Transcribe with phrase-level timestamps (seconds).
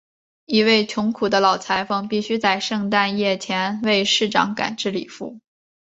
[0.47, 5.39] 一位穷苦的老裁缝必须在圣诞夜前为市长赶制礼服。